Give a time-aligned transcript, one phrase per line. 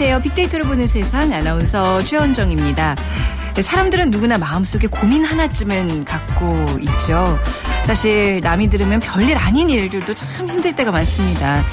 [0.00, 0.20] 안녕하세요.
[0.20, 2.94] 빅데이터를 보는 세상 아나운서 최원정입니다.
[3.54, 7.36] 네, 사람들은 누구나 마음속에 고민 하나쯤은 갖고 있죠.
[7.84, 11.64] 사실 남이 들으면 별일 아닌 일들도 참 힘들 때가 많습니다.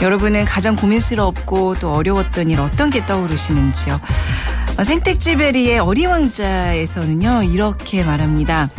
[0.00, 4.00] 여러분은 가장 고민스럽고 또 어려웠던 일 어떤 게 떠오르시는지요?
[4.78, 8.70] 어, 생택지베리의 어리왕자에서는요 이렇게 말합니다.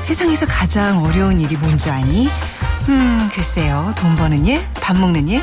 [0.00, 2.30] 세상에서 가장 어려운 일이 뭔지 아니?
[2.88, 5.42] 음 글쎄요 돈 버는 일, 밥 먹는 일.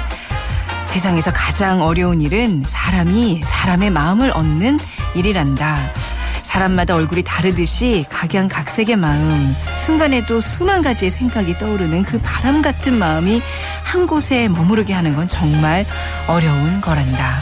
[0.93, 4.77] 세상에서 가장 어려운 일은 사람이 사람의 마음을 얻는
[5.15, 5.91] 일이란다.
[6.43, 13.41] 사람마다 얼굴이 다르듯이 각양각색의 마음, 순간에도 수만 가지의 생각이 떠오르는 그 바람 같은 마음이
[13.83, 15.83] 한 곳에 머무르게 하는 건 정말
[16.27, 17.41] 어려운 거란다.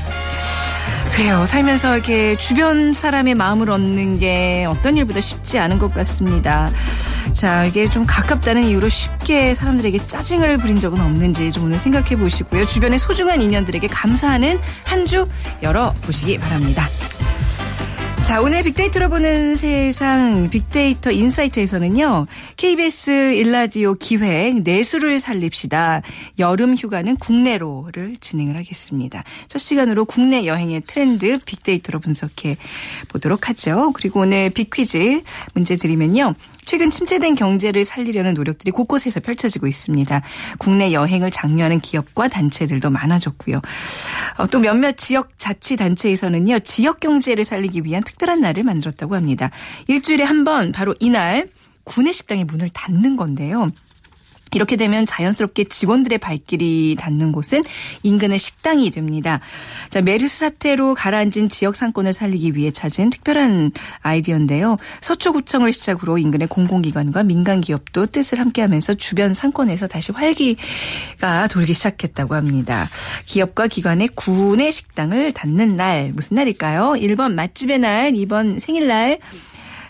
[1.11, 1.45] 그래요.
[1.45, 6.69] 살면서 이렇게 주변 사람의 마음을 얻는 게 어떤 일보다 쉽지 않은 것 같습니다.
[7.33, 12.65] 자, 이게 좀 가깝다는 이유로 쉽게 사람들에게 짜증을 부린 적은 없는지 좀 오늘 생각해 보시고요.
[12.65, 15.27] 주변의 소중한 인연들에게 감사하는 한 주
[15.63, 16.87] 열어 보시기 바랍니다.
[18.23, 22.27] 자, 오늘 빅데이터로 보는 세상 빅데이터 인사이트에서는요.
[22.55, 26.01] KBS 일라디오 기획 내수를 살립시다.
[26.39, 29.23] 여름 휴가는 국내로를 진행을 하겠습니다.
[29.49, 32.55] 첫 시간으로 국내 여행의 트렌드 빅데이터로 분석해
[33.09, 33.91] 보도록 하죠.
[33.95, 36.35] 그리고 오늘 빅퀴즈 문제 드리면요.
[36.71, 40.21] 최근 침체된 경제를 살리려는 노력들이 곳곳에서 펼쳐지고 있습니다.
[40.57, 43.59] 국내 여행을 장려하는 기업과 단체들도 많아졌고요.
[44.37, 46.59] 어, 또 몇몇 지역 자치 단체에서는요.
[46.59, 49.51] 지역 경제를 살리기 위한 특별한 날을 만들었다고 합니다.
[49.87, 51.49] 일주일에 한 번 바로 이날
[51.83, 53.69] 구내식당의 문을 닫는 건데요.
[54.53, 57.63] 이렇게 되면 자연스럽게 직원들의 발길이 닿는 곳은
[58.03, 59.39] 인근의 식당이 됩니다.
[59.89, 63.71] 자, 메르스 사태로 가라앉은 지역 상권을 살리기 위해 찾은 특별한
[64.01, 64.77] 아이디어인데요.
[64.99, 72.87] 서초구청을 시작으로 인근의 공공기관과 민간 기업도 뜻을 함께하면서 주변 상권에서 다시 활기가 돌기 시작했다고 합니다.
[73.25, 76.93] 기업과 기관의 구내 식당을 닫는 날 무슨 날일까요?
[76.97, 79.19] 1번 맛집의 날, 2번 생일날,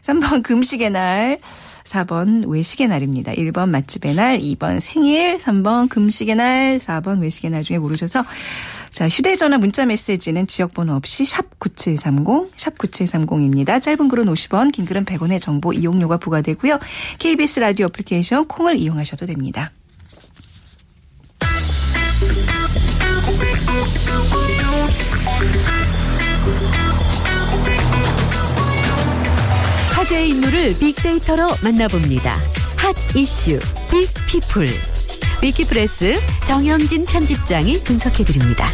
[0.04, 1.40] 3번 금식의 날.
[1.84, 3.34] 4번 외식의 날입니다.
[3.34, 8.24] 1번 맛집의 날, 2번 생일, 3번 금식의 날, 4번 외식의 날 중에 고르셔서
[8.92, 13.82] 자, 휴대전화 문자 메시지는 지역번호 없이 샵 9730, 샵 9730입니다.
[13.82, 16.80] 짧은 글은 50원, 긴 글은 100원의 정보 이용료가 부과되고요.
[17.20, 19.72] KBS 라디오 애플리케이션 콩을 이용하셔도 됩니다.
[30.12, 32.32] 화제의 인물을 빅데이터로 만나봅니다.
[32.76, 34.68] hot 이슈 big people
[35.42, 38.66] 위키프레스 정영진 편집장이 분석해드립니다.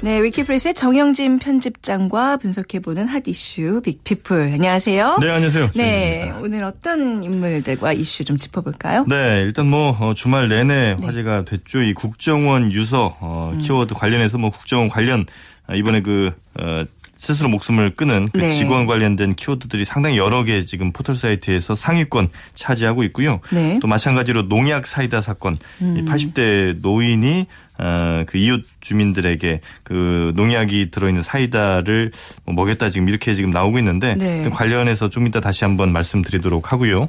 [0.00, 4.52] 네, 위키프레스의 정영진 편집장과 분석해보는 hot 이슈 big people.
[4.54, 5.18] 안녕하세요.
[5.20, 5.70] 네, 안녕하세요.
[5.74, 6.40] 네, 주입니다.
[6.40, 9.04] 오늘 어떤 인물들과 이슈 좀 짚어볼까요?
[9.06, 11.82] 네, 일단 뭐 어, 주말 내내 화제가 됐죠.
[11.82, 13.58] 이 국정원 유서 어, 음.
[13.58, 15.26] 키워드 관련해서 뭐 국정원 관련
[15.68, 16.84] 어, 이번에 그 어,
[17.18, 18.50] 스스로 목숨을 끊은 그 네.
[18.52, 23.40] 직원 관련된 키워드들이 상당히 여러 개 지금 포털 사이트에서 상위권 차지하고 있고요.
[23.50, 23.74] 네.
[23.74, 23.80] 음.
[23.80, 27.46] 또 마찬가지로 농약 사이다 사건, 이 80대 노인이
[27.80, 32.12] 어, 그 이웃 주민들에게 그 농약이 들어있는 사이다를
[32.44, 34.42] 뭐 먹였다 지금 이렇게 지금 나오고 있는데 네.
[34.44, 37.08] 그 관련해서 좀 이따 다시 한번 말씀드리도록 하고요.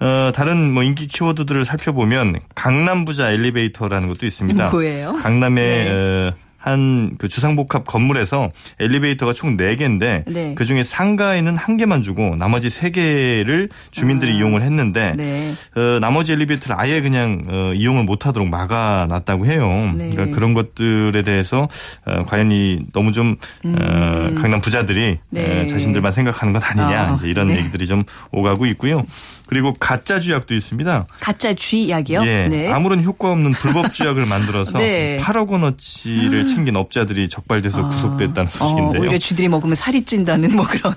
[0.00, 4.70] 어, 다른 뭐 인기 키워드들을 살펴보면 강남 부자 엘리베이터라는 것도 있습니다.
[4.70, 5.14] 뭐예요?
[5.14, 5.90] 강남의 네.
[5.90, 6.32] 어,
[6.64, 10.54] 한 그 주상복합 건물에서 엘리베이터가 총 4개인데 네.
[10.54, 14.34] 그중에 상가에는 한 개만 주고 나머지 3개를 주민들이 아.
[14.36, 15.52] 이용을 했는데 네.
[15.76, 19.92] 어, 나머지 엘리베이터를 아예 그냥 어, 이용을 못하도록 막아놨다고 해요.
[19.96, 20.10] 네.
[20.10, 21.68] 그러니까 그런 것들에 대해서
[22.06, 25.16] 어, 과연 이 너무 좀 어, 강남 부자들이 음.
[25.30, 25.62] 네.
[25.62, 27.58] 어, 자신들만 생각하는 것 아니냐 아, 이제 이런 네.
[27.58, 29.04] 얘기들이 좀 오가고 있고요.
[29.46, 31.06] 그리고 가짜 주약도 있습니다.
[31.20, 32.22] 가짜 쥐약이요?
[32.26, 32.70] 예, 네.
[32.72, 35.20] 아무런 효과 없는 불법 주약을 만들어서 네.
[35.22, 39.02] 8억 원어치를 챙긴 업자들이 적발돼서 구속됐다는 어, 소식인데요.
[39.02, 40.94] 오히려 쥐들이 먹으면 살이 찐다는 뭐 그런.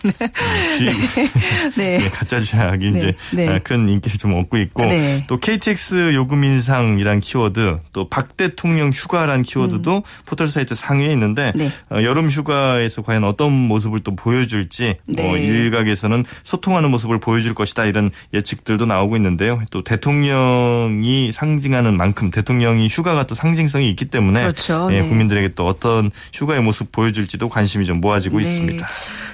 [0.78, 0.86] 쥐-
[1.78, 1.98] 네.
[2.00, 3.48] 네, 가짜 주약이 네, 이제 네.
[3.50, 5.26] 아, 큰 인기를 좀 얻고 있고 네.
[5.28, 11.70] 또 KTX 요금 인상이란 키워드 또 박 대통령 휴가란 키워드도 포털 사이트 상위에 있는데 네.
[11.92, 15.44] 어, 여름 휴가에서 과연 어떤 모습을 또 보여줄지 뭐 네.
[15.44, 19.62] 일각에서는 소통하는 모습을 보여줄 것이다 이런 예측들도 나오고 있는데요.
[19.72, 24.90] 또 대통령이 상징하는 만큼 대통령이 휴가가 또 상징성이 있기 때문에 그렇죠.
[24.92, 25.08] 예, 네.
[25.08, 28.44] 국민들에게 또 어떤 휴가의 모습 보여줄지도 관심이 좀 모아지고 네.
[28.44, 28.88] 있습니다.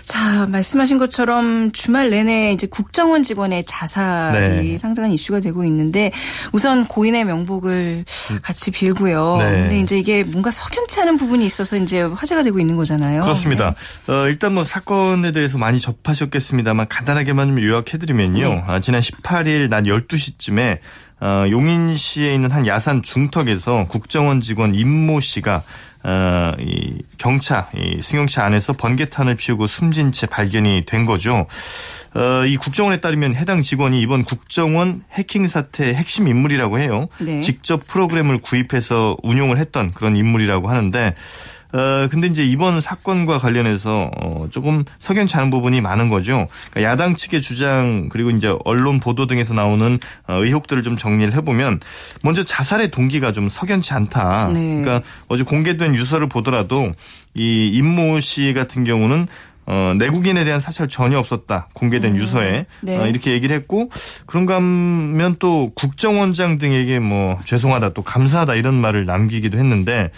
[0.04, 4.78] 자, 말씀하신 것처럼 주말 내내 이제 국정원 직원의 자살이 네.
[4.78, 6.12] 상당한 이슈가 되고 있는데
[6.52, 8.06] 우선 고인의 명복을
[8.42, 9.38] 같이 빌고요.
[9.40, 9.52] 네.
[9.52, 13.22] 근데 이제 이게 뭔가 석연치 않은 부분이 있어서 이제 화제가 되고 있는 거잖아요.
[13.22, 13.76] 그렇습니다.
[14.08, 18.50] 어, 일단 뭐 사건에 대해서 많이 접하셨겠습니다만 간단하게만 좀 요약해드리면요.
[18.50, 18.64] 네.
[18.68, 20.78] 아, 지난 18일 낮 12시쯤에
[21.20, 25.64] 어, 용인시에 있는 한 야산 중턱에서 국정원 직원 임모 씨가
[26.04, 31.48] 어, 이 경차, 이 승용차 안에서 번개탄을 피우고 숨진 채 발견이 된 거죠.
[32.16, 37.08] 어, 이 국정원에 따르면 해당 직원이 이번 국정원 해킹 사태의 핵심 인물이라고 해요.
[37.20, 37.42] 네.
[37.42, 41.16] 직접 프로그램을 구입해서 운용을 했던 그런 인물이라고 하는데
[41.74, 46.48] 어, 근데 이제 이번 사건과 관련해서 어, 조금 석연치 않은 부분이 많은 거죠.
[46.70, 51.80] 그러니까 야당 측의 주장 그리고 이제 언론 보도 등에서 나오는 어, 의혹들을 좀 정리를 해보면
[52.22, 54.52] 먼저 자살의 동기가 좀 석연치 않다.
[54.54, 54.82] 네.
[54.82, 56.94] 그러니까 어제 공개된 유서를 보더라도
[57.34, 59.28] 이 임모 씨 같은 경우는
[59.66, 61.70] 어, 내국인에 대한 사찰 전혀 없었다.
[61.74, 62.66] 공개된 유서에.
[62.82, 62.98] 네.
[62.98, 63.90] 어, 이렇게 얘기를 했고,
[64.26, 70.12] 그런가 하면 또 국정원장 등에게 뭐 죄송하다 또 감사하다 이런 말을 남기기도 했는데,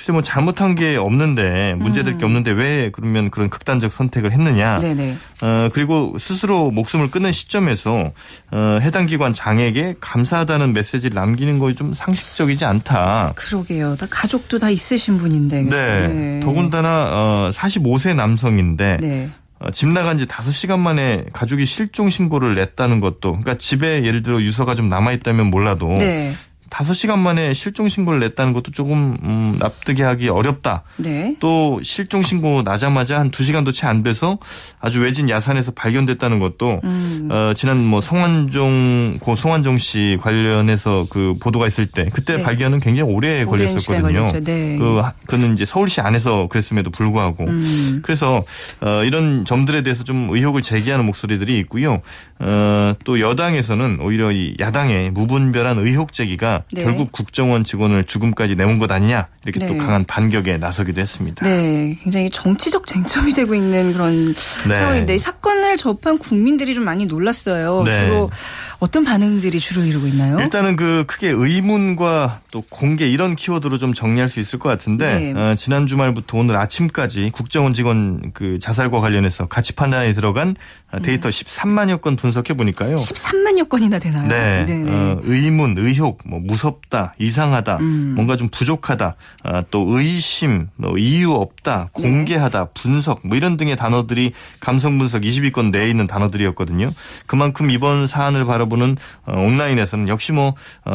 [0.00, 4.78] 글쎄 뭐 잘못한 게 없는데 문제될 게 없는데 왜 그러면 그런 극단적 선택을 했느냐.
[4.78, 4.80] 음.
[4.80, 5.16] 네네.
[5.42, 8.10] 어, 그리고 스스로 목숨을 끊는 시점에서
[8.50, 13.34] 어, 해당 기관 장에게 감사하다는 메시지를 남기는 거이 좀 상식적이지 않다.
[13.36, 13.94] 그러게요.
[13.96, 15.64] 다 가족도 다 있으신 분인데.
[15.64, 16.40] 네.
[16.42, 19.28] 더군다나 어, 45세 남성인데 네.
[19.58, 24.40] 어, 집 나간 지 5시간 만에 가족이 실종 신고를 냈다는 것도 그러니까 집에 예를 들어
[24.40, 26.32] 유서가 좀 남아 있다면 몰라도 네.
[26.70, 30.84] 다섯 시간 만에 실종 신고를 냈다는 것도 조금 음, 납득이 하기 어렵다.
[30.96, 31.36] 네.
[31.40, 34.38] 또 실종 신고 나자마자 한 두 시간도 채 안 돼서
[34.80, 37.28] 아주 외진 야산에서 발견됐다는 것도 음.
[37.30, 42.42] 어, 지난 뭐 성완종 고 성완종 씨 관련해서 그 보도가 있을 때 그때 네.
[42.42, 44.28] 발견은 굉장히 오래 걸렸었거든요.
[44.44, 44.76] 네.
[44.78, 48.00] 그 하- 그는 이제 서울시 안에서 그랬음에도 불구하고 음.
[48.04, 48.42] 그래서
[48.80, 52.00] 어, 이런 점들에 대해서 좀 의혹을 제기하는 목소리들이 있고요.
[52.38, 56.84] 어, 또 여당에서는 오히려 이 야당의 무분별한 의혹 제기가 네.
[56.84, 59.78] 결국 국정원 직원을 죽음까지 내몬 것 아니냐 이렇게 또 네.
[59.78, 61.46] 강한 반격에 나서기도 했습니다.
[61.46, 64.34] 네, 굉장히 정치적 쟁점이 되고 있는 그런
[64.68, 64.74] 네.
[64.74, 67.82] 상황인데 이 사건을 접한 국민들이 좀 많이 놀랐어요.
[67.84, 68.06] 네.
[68.06, 68.30] 주로
[68.78, 70.40] 어떤 반응들이 주로 이루고 있나요?
[70.40, 75.38] 일단은 그 크게 의문과 또 공개 이런 키워드로 좀 정리할 수 있을 것 같은데 네.
[75.38, 80.56] 어, 지난 주말부터 오늘 아침까지 국정원 직원 그 자살과 관련해서 가치 판단에 들어간
[80.94, 81.02] 음.
[81.02, 82.96] 데이터 13만여 건 분석해 보니까요.
[82.96, 84.28] 13만여 건이나 되나요?
[84.28, 84.90] 네, 네네.
[84.90, 88.12] 어, 의문, 의혹, 뭐 무섭다, 이상하다, 음.
[88.16, 89.14] 뭔가 좀 부족하다,
[89.44, 92.02] 아, 또 의심, 뭐 이유 없다, 네.
[92.02, 96.90] 공개하다, 분석, 뭐 이런 등의 단어들이 감성 분석 20위권 내에 있는 단어들이었거든요.
[97.26, 100.54] 그만큼 이번 사안을 바라보는 어, 온라인에서는 역시 뭐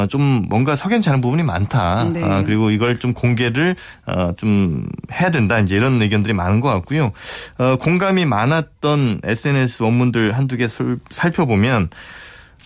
[0.10, 2.04] 좀 뭔가 석연치 않은 부분이 많다.
[2.06, 2.24] 네.
[2.24, 3.76] 아, 그리고 이걸 좀 공개를
[4.06, 5.60] 어, 좀 해야 된다.
[5.60, 7.12] 이제 이런 의견들이 많은 것 같고요.
[7.58, 11.90] 어, 공감이 많았던 SNS 원문들 한두 개 솔- 살펴보면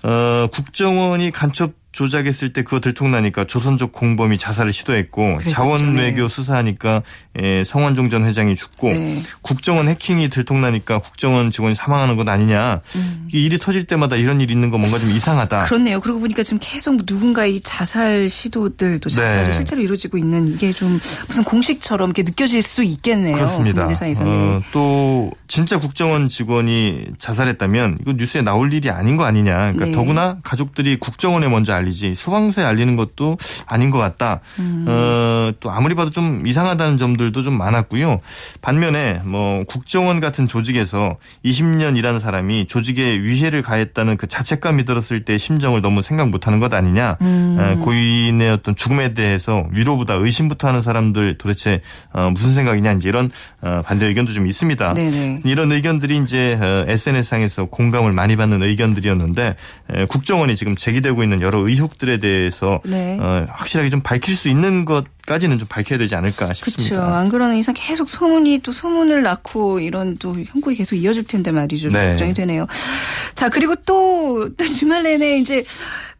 [0.03, 5.39] 어, 국정원이 간첩 조작했을 때 그거 들통나니까 조선족 공범이 자살을 시도했고.
[5.47, 6.03] 자원 네.
[6.03, 7.01] 외교 수사하니까
[7.41, 9.23] 예, 성완종 전 회장이 죽고 네.
[9.41, 12.81] 국정원 해킹이 들통나니까 국정원 직원이 사망하는 것 아니냐.
[13.27, 15.63] 이게 일이 터질 때마다 이런 일이 있는 거 뭔가 좀 이상하다.
[15.63, 15.65] 음.
[15.65, 15.99] 그렇네요.
[15.99, 19.51] 그러고 보니까 지금 계속 누군가의 자살 시도들도 자살이 네.
[19.51, 23.35] 실제로 이루어지고 있는 이게 좀 무슨 공식처럼 이렇게 느껴질 수 있겠네요.
[23.35, 23.87] 그렇습니다.
[24.21, 29.57] 어, 또 진짜 국정원 직원이 자살했다면 이거 뉴스에 나올 일이 아닌 거 아니냐.
[29.73, 29.91] 그러니까 네.
[29.91, 34.39] 더구나 가족들이 국정원에 먼저 알리지 소방서에 알리는 것도 아닌 것 같다.
[34.59, 34.85] 음.
[34.87, 38.19] 어, 또 아무리 봐도 좀 이상하다는 점들도 좀 많았고요.
[38.61, 45.37] 반면에 뭐 국정원 같은 조직에서 20년 일하는 사람이 조직에 위해를 가했다는 그 자책감이 들었을 때
[45.37, 47.17] 심정을 너무 생각 못하는 것 아니냐.
[47.21, 47.57] 음.
[47.59, 51.81] 어, 고인의 어떤 죽음에 대해서 위로보다 의심부터 하는 사람들 도대체
[52.13, 53.31] 어, 무슨 생각이냐 이제 이런
[53.61, 54.93] 어, 반대 의견도 좀 있습니다.
[54.93, 55.41] 네네.
[55.45, 56.57] 이런 의견들이 이제
[56.87, 59.55] SNS상에서 공감을 많이 받는 의견들이었는데
[59.93, 63.17] 에, 국정원이 지금 제기되고 있는 여러 의혹들에 대해서 네.
[63.19, 66.71] 어, 확실하게 좀 밝힐 수 있는 것 까지는 좀 밝혀야 되지 않을까 그렇죠.
[66.71, 67.17] 싶습니다.
[67.17, 71.89] 안 그러는 이상 계속 소문이 또 소문을 낳고 이런 또 형국이 계속 이어질 텐데 말이죠.
[71.89, 72.09] 좀 네.
[72.09, 72.65] 걱정이 되네요.
[73.35, 75.63] 자 그리고 또, 또 주말 내내 이제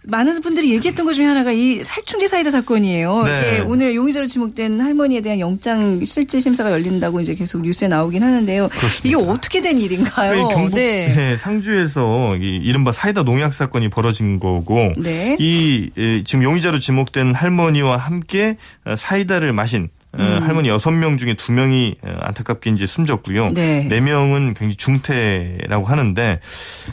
[0.07, 3.23] 많은 분들이 얘기했던 것 중에 하나가 이 살충제 사이다 사건이에요.
[3.23, 3.41] 네.
[3.41, 8.69] 이게 오늘 용의자로 지목된 할머니에 대한 영장 실질 심사가 열린다고 이제 계속 뉴스에 나오긴 하는데요.
[8.69, 9.01] 그렇습니다.
[9.03, 10.33] 이게 어떻게 된 일인가요?
[10.33, 11.13] 이 경북 네.
[11.13, 15.35] 네, 상주에서 이 이른바 사이다 농약 사건이 벌어진 거고 네.
[15.39, 20.39] 이 에, 지금 용의자로 지목된 할머니와 함께 어, 사이다를 마신 어, 음.
[20.41, 23.49] 할머니 여섯 명 중에 두 명이 어, 안타깝게 이제 숨졌고요.
[23.49, 23.85] 네.
[23.87, 26.39] 네 명은 굉장히 중태라고 하는데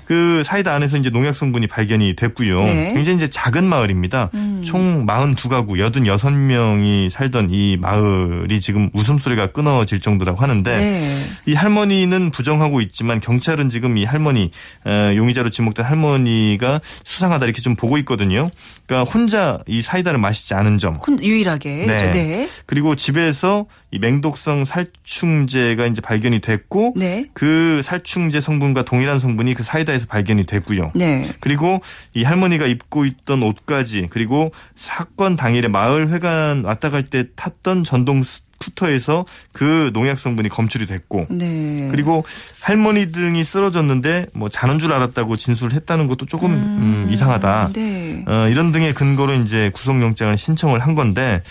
[0.04, 2.62] 그 사이다 안에서 이제 농약 성분이 발견이 됐고요.
[2.62, 2.88] 네.
[2.92, 4.30] 굉장히 이제 작은 마을입니다.
[4.34, 4.62] 음.
[4.64, 11.16] 총 42가구 86명이 살던 이 마을이 지금 웃음소리가 끊어질 정도라고 하는데 네.
[11.46, 14.50] 이 할머니는 부정하고 있지만 경찰은 지금 이 할머니
[14.84, 18.50] 어, 용의자로 지목된 할머니가 수상하다 이렇게 좀 보고 있거든요.
[18.86, 20.94] 그러니까 혼자 이 사이다를 마시지 않은 점.
[20.96, 21.86] 혼- 유일하게.
[21.86, 22.10] 네.
[22.10, 22.48] 네.
[22.66, 27.26] 그리고 집에서 이 맹독성 살충제가 이제 발견이 됐고 네.
[27.34, 30.90] 그 살충제 성분과 동일한 성분이 그 사이다에서 발견이 됐고요.
[30.96, 31.22] 네.
[31.38, 31.80] 그리고
[32.14, 38.24] 이 할머니가 입고 있던 옷까지 그리고 사건 당일에 마을 회관 왔다 갈 때 탔던 전동
[38.24, 41.86] 스쿠터에서 그 농약 성분이 검출이 됐고 네.
[41.92, 42.24] 그리고
[42.60, 47.70] 할머니 등이 쓰러졌는데 뭐 자는 줄 알았다고 진술을 했다는 것도 조금 음, 이상하다.
[47.74, 48.24] 네.
[48.26, 51.42] 어, 이런 등의 근거로 이제 구속영장을 신청을 한 건데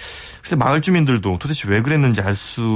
[0.45, 2.67] 글쎄 마을 주민들도 도대체 왜 그랬는지 알 수가.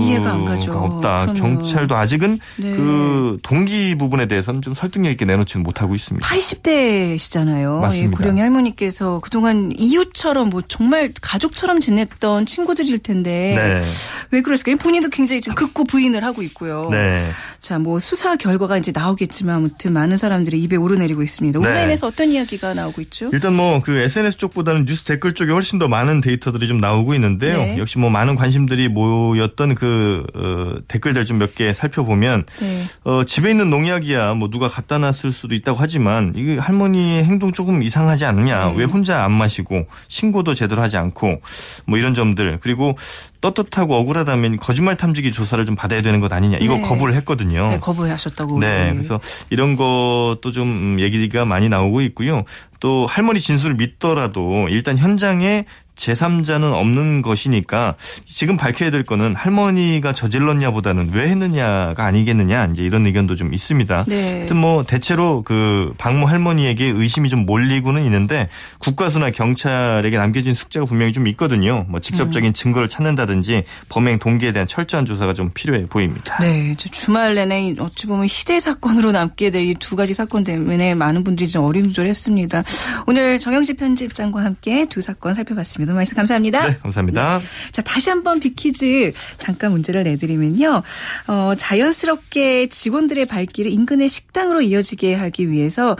[0.80, 1.28] 없다.
[1.28, 1.36] 그러면.
[1.36, 2.72] 경찰도 아직은 네.
[2.72, 6.28] 그 동기 부분에 대해서는 좀 설득력 있게 내놓지는 못하고 있습니다.
[6.28, 7.80] 80대시잖아요.
[7.80, 8.18] 맞습니다.
[8.18, 13.84] 고령의 할머니께서 그동안 이웃처럼 뭐 정말 가족처럼 지냈던 친구들일 텐데 네.
[14.32, 14.78] 왜 그랬을까요?
[14.78, 16.88] 본인도 굉장히 지금 극구 부인을 하고 있고요.
[16.90, 17.24] 네.
[17.60, 21.60] 자, 뭐 수사 결과가 이제 나오겠지만 아무튼 많은 사람들이 입에 오르내리고 있습니다.
[21.60, 21.68] 네.
[21.68, 23.30] 온라인에서 어떤 이야기가 나오고 있죠?
[23.32, 27.59] 일단 뭐 그 SNS 쪽보다는 뉴스 댓글 쪽에 훨씬 더 많은 데이터들이 좀 나오고 있는데요.
[27.62, 27.78] 네.
[27.78, 32.84] 역시 뭐 많은 관심들이 모였던 그 어, 댓글들 좀 몇 개 살펴보면 네.
[33.06, 37.82] 어, 집에 있는 농약이야 뭐 누가 갖다 놨을 수도 있다고 하지만 이게 할머니의 행동 조금
[37.82, 38.74] 이상하지 않느냐 네.
[38.78, 41.42] 왜 혼자 안 마시고 신고도 제대로 하지 않고
[41.86, 42.96] 뭐 이런 점들 그리고
[43.42, 46.82] 떳떳하고 억울하다면 거짓말 탐지기 조사를 좀 받아야 되는 것 아니냐 이거 네.
[46.82, 47.70] 거부를 했거든요.
[47.70, 48.60] 네, 거부하셨다고.
[48.60, 52.44] 네, 그래서 이런 것도 좀 음, 얘기가 많이 나오고 있고요.
[52.82, 55.66] 또 할머니 진술을 믿더라도 일단 현장에
[56.00, 63.36] 제3자는 없는 것이니까 지금 밝혀야 될 거는 할머니가 저질렀냐보다는 왜 했느냐가 아니겠느냐 이제 이런 의견도
[63.36, 64.06] 좀 있습니다.
[64.08, 64.38] 네.
[64.40, 71.12] 하여튼 뭐 대체로 그 박모 할머니에게 의심이 좀 몰리고는 있는데 국가수나 경찰에게 남겨진 숙제가 분명히
[71.12, 71.86] 좀 있거든요.
[71.88, 72.02] 뭐 음.
[72.02, 76.38] 직접적인 증거를 찾는다든지 범행 동기에 대한 철저한 조사가 좀 필요해 보입니다.
[76.42, 80.96] 네, 저 주말 내내 어찌 보면 희대 사건으로 남게 될 이 두 가지 사건 때문에
[80.96, 82.64] 많은 분들이 좀 어림조했습니다.
[83.08, 85.89] 오늘 정영지 편집장과 함께 두 사건 살펴봤습니다.
[85.96, 86.68] 말씀 감사합니다.
[86.68, 87.42] 네, 감사합니다.
[87.72, 90.84] 자, 다시 한번 빅퀴즈 잠깐 문제를 내드리면요.
[91.28, 95.96] 어, 자연스럽게 직원들의 발길을 인근의 식당으로 이어지게 하기 위해서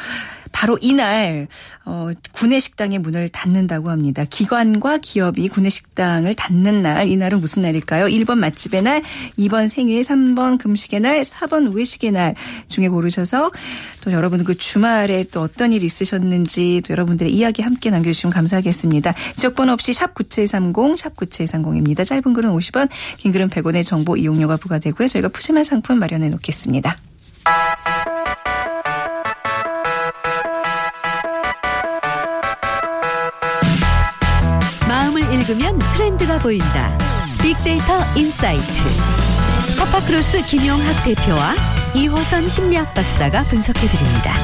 [0.52, 1.48] 바로 이날
[1.86, 4.26] 어, 구내 식당의 문을 닫는다고 합니다.
[4.30, 8.06] 기관과 기업이 구내 식당을 닫는 날 이날은 무슨 날일까요?
[8.06, 9.02] 1번 맛집의 날,
[9.38, 12.36] 2번 생일, 3번 금식의 날, 4번 외식의 날
[12.68, 13.52] 중에 고르셔서
[14.02, 19.14] 또 여러분 그 주말에 또 어떤 일이 있으셨는지 또 여러분들의 이야기 함께 남겨주시면 감사하겠습니다.
[19.38, 22.06] 지역번호 없이 샵 9730, 샵 9730입니다.
[22.06, 25.08] 짧은 글은 50원, 긴 글은 100원의 정보 이용료가 부과되고요.
[25.08, 26.98] 저희가 푸짐한 상품 마련해 놓겠습니다.
[35.32, 36.98] 읽으면 트렌드가 보인다.
[37.42, 38.66] 빅데이터 insight.
[39.78, 41.56] 타파크로스 김용학 대표와
[41.96, 44.36] 이호선 심리학 박사가 분석해 드립니다.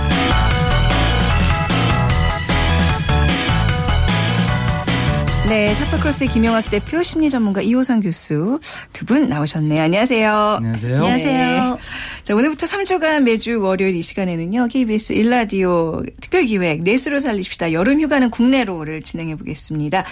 [5.48, 8.60] 네, 타파크로스의 김영학 대표, 심리 전문가 이호선 교수
[8.94, 9.84] 두 분 나오셨네요.
[9.84, 10.32] 안녕하세요.
[10.58, 10.96] 안녕하세요.
[10.96, 11.78] 안녕하세요.
[12.24, 17.74] 자, 오늘부터 3주간 매주 월요일 이 시간에는요, KBS 일라디오 특별기획 내수로 살립시다.
[17.74, 20.04] 여름휴가는 국내로를 진행해 보겠습니다.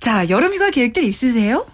[0.00, 1.66] 자, 여름 휴가 계획들 있으세요?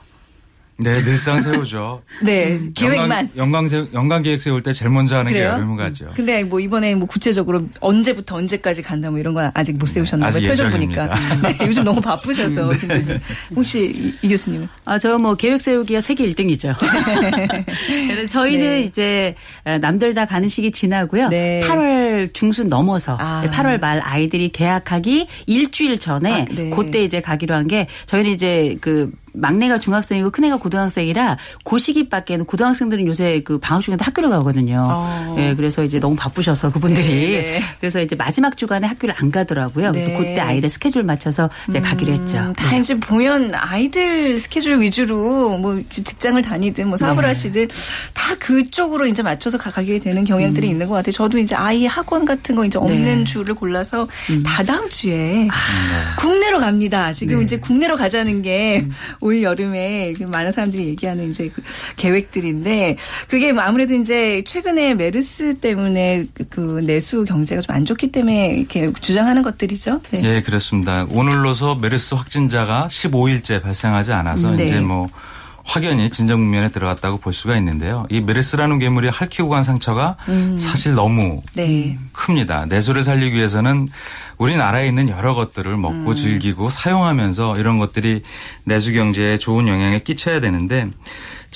[0.78, 2.02] 네, 늘상 세우죠.
[2.23, 3.30] 네, 계획만.
[3.35, 5.49] 연강, 연강, 세, 연강 계획 세울 때 제일 먼저 하는 그래요?
[5.50, 6.06] 게 여름휴가죠.
[6.14, 10.37] 근데 뭐 이번에 뭐 구체적으로 언제부터 언제까지 간다 뭐 이런 건 아직 못 세우셨나 봐요.
[10.37, 11.04] 아직 표정 보니까.
[11.04, 11.49] 예정입니다.
[11.49, 12.68] 네, 요즘 너무 바쁘셔서.
[12.80, 13.21] 근데
[13.54, 14.68] 혹시 이, 이 교수님은?
[14.85, 16.75] 아, 저 뭐 계획 세우기가 세계 1등이죠.
[18.09, 18.80] 그래서 저희는 네.
[18.83, 19.35] 이제
[19.80, 21.28] 남들 다 가는 시기 지나고요.
[21.28, 21.61] 네.
[21.64, 23.49] 8월 중순 넘어서 아.
[23.50, 26.71] 8월 말 아이들이 개학하기 일주일 전에 아, 네.
[26.71, 32.45] 그때 이제 가기로 한 게 저희는 이제 그 막내가 중학생이고 큰애가 고등학생이라 그 시기 밖에는
[32.45, 34.85] 고등학생들은 요새 그 방학 중에도 학교를 가거든요.
[34.88, 35.37] 어.
[35.38, 37.62] 예, 그래서 이제 너무 바쁘셔서 그분들이 네, 네.
[37.81, 39.93] 그래서 이제 마지막 주간에 학교를 안 가더라고요.
[39.93, 40.16] 그래서 네.
[40.19, 42.38] 그때 아이들 스케줄 맞춰서 이제 가기로 했죠.
[42.38, 47.28] 음, 다 이제 보면 아이들 스케줄 위주로 뭐 직장을 다니든 뭐 사업을 네.
[47.28, 47.69] 하시든
[48.14, 51.12] 다 그쪽으로 이제 맞춰서 가- 가게 되는 경향들이 있는 것 같아요.
[51.12, 53.25] 저도 이제 아이 학원 같은 거 이제 없는 네.
[53.25, 54.09] 주를 골라서
[54.45, 55.49] 다 다음 주에
[56.19, 57.12] 국내로 갑니다.
[57.12, 57.45] 지금 네.
[57.45, 58.87] 이제 국내로 가자는 게
[59.26, 61.61] 올 여름에 그 많은 사람들이 얘기하는 이제 그
[61.97, 62.97] 계획들인데
[63.28, 68.56] 그게 뭐 아무래도 이제 최근에 메르스 때문에 그- 그 내수 경제가 좀 안 좋기 때문에
[68.59, 70.00] 이렇게 주장하는 것들이죠.
[70.12, 70.21] 네.
[70.23, 71.04] 예, 그렇습니다.
[71.11, 74.66] 오늘로서 메르스 확진자가 15일째 발생하지 않아서 네.
[74.66, 75.09] 이제 뭐
[75.66, 78.06] 확연히 진정 국면에 들어갔다고 볼 수가 있는데요.
[78.08, 80.56] 이 메르스라는 괴물이 핥히고 간 상처가 음.
[80.56, 81.99] 사실 너무 네.
[82.12, 82.66] 큽니다.
[82.66, 83.88] 내소를 살리기 위해서는
[84.38, 86.16] 우리나라에 있는 여러 것들을 먹고 음.
[86.16, 88.23] 즐기고 사용하면서 이런 것들이
[88.64, 90.87] 내수 경제에 좋은 영향을 끼쳐야 되는데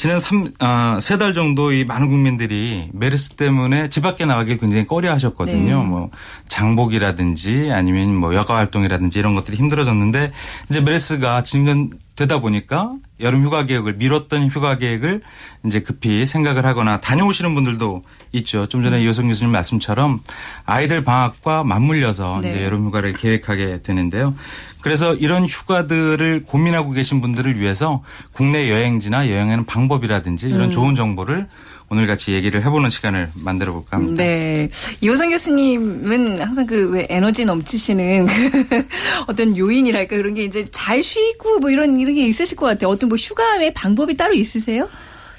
[0.01, 4.87] 지난 3, 아, 세 달 정도 이 많은 국민들이 메르스 때문에 집 밖에 나가길 굉장히
[4.87, 5.83] 꺼려 하셨거든요.
[5.83, 5.87] 네.
[5.87, 6.11] 뭐
[6.49, 10.33] 장복이라든지 아니면 뭐 여가 활동이라든지 이런 것들이 힘들어졌는데
[10.71, 15.21] 이제 메르스가 진전되다 보니까 여름 휴가 계획을 미뤘던 휴가 계획을
[15.67, 18.03] 이제 급히 생각을 하거나 다녀오시는 분들도
[18.33, 18.67] 있죠.
[18.69, 20.21] 좀 전에 이호성 교수님 말씀처럼
[20.65, 22.53] 아이들 방학과 맞물려서 네.
[22.53, 24.35] 이제 여름 휴가를 계획하게 되는데요.
[24.83, 30.71] 그래서 이런 휴가들을 고민하고 계신 분들을 위해서 국내 여행지나 여행하는 방법이라든지 이런 음.
[30.71, 31.47] 좋은 정보를
[31.93, 34.23] 오늘 같이 얘기를 해보는 시간을 만들어 볼까 합니다.
[34.23, 34.69] 네.
[35.01, 38.87] 이호성 교수님은 항상 그 왜 에너지 넘치시는 그
[39.27, 42.91] 어떤 요인이랄까 그런 게 이제 잘 쉬고 뭐 이런 이런 게 있으실 것 같아요.
[42.91, 44.89] 어떤 뭐 휴가의 방법이 따로 있으세요?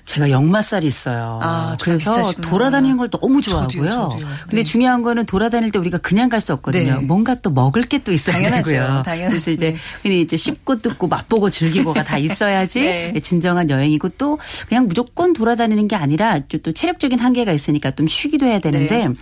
[0.05, 1.39] 제가 역마살이 있어요.
[1.41, 2.33] 아, 그래서.
[2.41, 3.89] 돌아다니는 걸 너무 좋아하고요.
[3.89, 4.29] 저도요, 저도요.
[4.43, 4.63] 근데 네.
[4.63, 6.95] 중요한 거는 돌아다닐 때 우리가 그냥 갈 수 없거든요.
[6.95, 7.01] 네.
[7.05, 8.71] 뭔가 또 먹을 게 또 있어야 당연하죠.
[8.71, 9.01] 되고요.
[9.05, 9.29] 당연하죠.
[9.29, 12.81] 그래서 이제 근데 이제 씹고 뜯고 맛보고 즐기고가 다 있어야지
[13.13, 13.19] 네.
[13.21, 18.47] 진정한 여행이고 또 그냥 무조건 돌아다니는 게 아니라 또- 또 체력적인 한계가 있으니까 좀 쉬기도
[18.47, 19.13] 해야 되는데 네.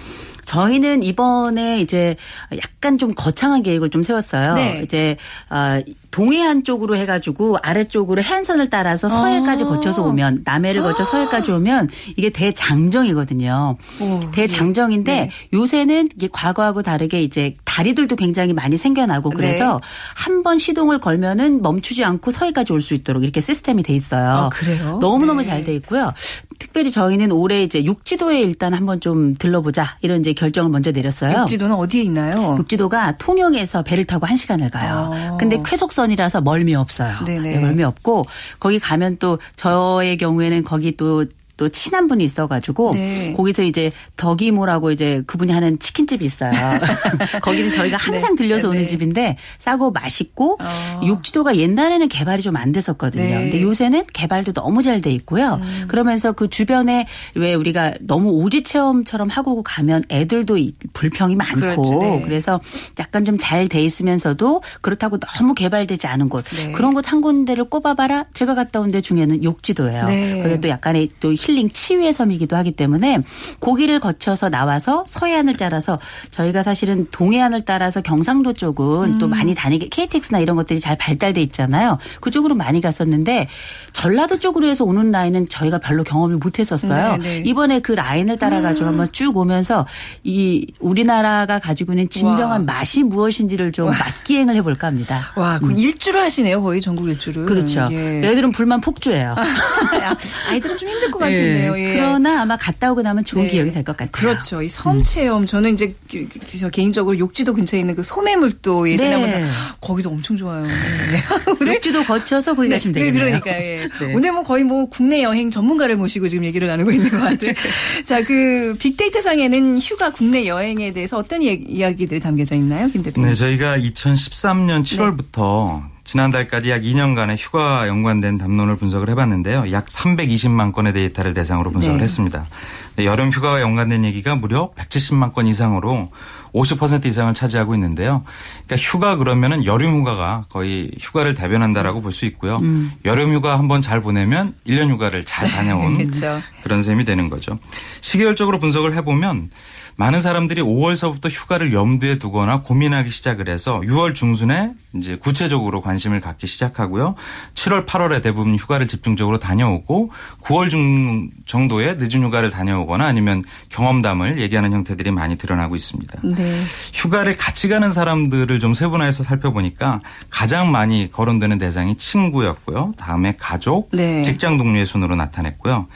[0.46, 2.16] 저희는 이번에 이제
[2.52, 4.56] 약간 좀 거창한 계획을 좀 세웠어요.
[4.56, 4.82] 네.
[4.84, 5.18] 이제
[5.50, 5.82] 어,
[6.12, 9.68] 동해안 쪽으로 해가지고 아래쪽으로 해안선을 따라서 서해까지 아.
[9.68, 13.78] 거쳐서 오면 남해를 거쳐 서해까지 오면 이게 대장정이거든요.
[14.02, 15.32] 오, 대장정인데 네.
[15.54, 19.80] 요새는 이게 과거하고 다르게 이제 다리들도 굉장히 많이 생겨나고 그래서 네.
[20.16, 24.30] 한번 시동을 걸면은 멈추지 않고 서해까지 올 수 있도록 이렇게 시스템이 돼 있어요.
[24.30, 25.00] 아, 그래요?
[25.02, 25.48] 너무너무 네.
[25.50, 26.14] 잘돼 있고요.
[26.60, 31.40] 특별히 저희는 올해 이제 육지도에 일단 한번 좀 들러보자 이런 이제 결정을 먼저 내렸어요.
[31.42, 32.56] 육지도는 어디에 있나요?
[32.60, 35.12] 육지도가 통영에서 배를 타고 한 시간을 가요.
[35.14, 35.38] 아.
[35.38, 37.18] 근데 쾌속선이라서 멀미 없어요.
[37.26, 37.56] 네네.
[37.56, 38.24] 네, 멀미 없고
[38.60, 41.26] 거기 가면 또 저의 경우에는 거기 또
[41.60, 43.34] 또 친한 분이 있어가지고 네.
[43.36, 46.52] 거기서 이제 덕이모라고 이제 그분이 하는 치킨집이 있어요.
[47.42, 48.44] 거기는 저희가 항상 네.
[48.44, 48.88] 들려서 네, 오는 네.
[48.88, 51.02] 집인데 싸고 맛있고 어.
[51.06, 53.24] 육지도가 옛날에는 개발이 좀 안 됐었거든요.
[53.24, 53.32] 네.
[53.44, 55.60] 근데 요새는 개발도 너무 잘 돼 있고요.
[55.62, 55.86] 음.
[55.88, 62.00] 그러면서 그 주변에 왜 우리가 너무 오지 체험처럼 하고 가면 애들도 이- 불평이 많고 그렇죠.
[62.00, 62.22] 네.
[62.26, 62.60] 그래서
[63.00, 66.72] 약간 좀 잘 돼 있으면서도 그렇다고 너무 개발되지 않은 곳 네.
[66.74, 70.06] 그런 곳 한 군데를 꼽아봐라 제가 갔다 온 데 중에는 욕지도예요.
[70.06, 70.42] 네.
[70.44, 73.20] 그게 또 약간의 또 힐링 치유의 섬이기도 하기 때문에
[73.60, 76.00] 거기를 거쳐서 나와서 서해안을 따라서
[76.32, 79.18] 저희가 사실은 동해안을 따라서 경상도 쪽은 음.
[79.18, 81.98] 또 많이 다니게 KTX나 이런 것들이 잘 발달돼 있잖아요.
[82.22, 83.48] 그쪽으로 많이 갔었는데
[83.94, 87.18] 전라도 쪽으로 해서 오는 라인은 저희가 별로 경험을 못 했었어요.
[87.18, 87.44] 네, 네.
[87.46, 89.86] 이번에 그 라인을 따라 가지고 한번 쭉 오면서
[90.24, 92.60] 이 우리나라가 가지고 있는 진정한 와.
[92.60, 95.32] 맛이 무엇인지를 좀 맛기행을 해 볼까 합니다.
[95.36, 96.62] 와, 그 일주를 하시네요.
[96.62, 97.44] 거의 전국 일주를.
[97.44, 97.46] 음.
[97.46, 97.88] 그렇죠.
[97.92, 98.22] 예.
[98.24, 99.36] 애들은 불만 폭주해요.
[99.38, 100.16] 아,
[100.50, 101.80] 아이들은 좀 힘들 것 같 은데요.
[101.80, 101.94] 예.
[101.94, 103.50] 그러나 아마 갔다 오고 나면 좋은 네.
[103.50, 104.12] 기억이 될 것 같아요.
[104.12, 104.62] 그렇죠.
[104.62, 109.10] 이 섬 체험 저는 이제 그- 그- 저 개인적으로 욕지도 근처에 있는 그 소매물도 예전에
[109.10, 109.16] 네.
[109.34, 110.64] 한번 다- 거기도 엄청 좋아요.
[111.62, 111.74] 네.
[111.74, 113.40] 육지도 거쳐서 거기 가시면 네, 되겠네요.
[113.42, 113.88] 그러니까 예.
[114.00, 114.14] 네.
[114.14, 117.54] 오늘 뭐 거의 뭐 국내 여행 전문가를 모시고 지금 얘기를 나누고 있는 것 같아요.
[118.06, 123.30] 자, 그 빅데이터 상에는 휴가 국내 여행에 대해서 어떤 이- 이야기들이 담겨져 있나요, 김 대표님?
[123.30, 129.72] 네, 저희가 2013년 7월부터 지난달까지 약 2년간의 휴가와 연관된 담론을 분석을 해봤는데요.
[129.72, 132.04] 약 320만 건의 데이터를 대상으로 분석을 네.
[132.04, 132.48] 했습니다.
[132.96, 136.10] 네, 여름 휴가와 연관된 얘기가 무려 170만 건 이상으로
[136.56, 138.24] 50% 이상을 차지하고 있는데요.
[138.66, 142.58] 그러니까 휴가 그러면은 여름 휴가가 거의 휴가를 대변한다라고 볼 수 있고요.
[142.64, 142.92] 음.
[143.06, 146.42] 여름 휴가 한번 잘 보내면 1년 휴가를 잘 다녀온 그렇죠.
[146.64, 147.60] 그런 셈이 되는 거죠.
[148.02, 149.52] 시계열적으로 분석을 해보면
[150.00, 156.48] 많은 사람들이 5월서부터 휴가를 염두에 두거나 고민하기 시작을 해서 6월 중순에 이제 구체적으로 관심을 갖기
[156.48, 157.16] 시작하고요.
[157.54, 160.12] 7월, 8월에 대부분 휴가를 집중적으로 다녀오고
[160.44, 166.22] 9월 중 정도에 늦은 휴가를 다녀오거나 아니면 경험담을 얘기하는 형태들이 많이 드러나고 있습니다.
[166.24, 166.64] 네.
[166.94, 172.94] 휴가를 같이 가는 사람들을 좀 세분화해서 살펴보니까 가장 많이 거론되는 대상이 친구였고요.
[172.96, 174.22] 다음에 가족, 네.
[174.22, 175.88] 직장 동료의 순으로 나타냈고요.